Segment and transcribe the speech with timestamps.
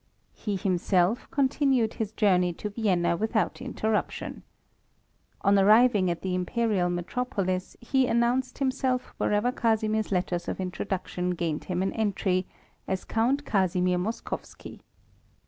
[0.33, 4.41] He himself continued his journey to Vienna without interruption.
[5.41, 11.65] On arriving at the imperial metropolis he announced himself wherever Casimir's letters of introduction gained
[11.65, 12.47] him an entry
[12.87, 14.79] as Count Casimir Moskowski.